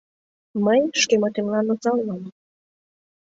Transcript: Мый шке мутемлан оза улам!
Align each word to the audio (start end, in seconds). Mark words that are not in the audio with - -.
Мый 0.65 0.81
шке 1.01 1.15
мутемлан 1.21 1.67
оза 1.73 1.91
улам! 1.99 2.23